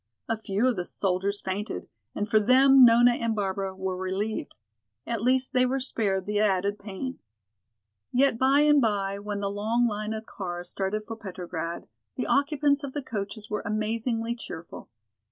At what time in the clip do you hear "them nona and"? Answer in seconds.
2.39-3.35